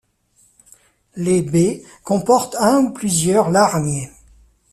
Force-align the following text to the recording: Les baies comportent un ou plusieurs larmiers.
Les 1.15 1.43
baies 1.43 1.83
comportent 2.03 2.55
un 2.55 2.79
ou 2.85 2.89
plusieurs 2.91 3.51
larmiers. 3.51 4.09